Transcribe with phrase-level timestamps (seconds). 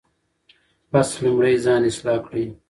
[0.91, 2.45] پس لومړی ځان اصلاح کړئ.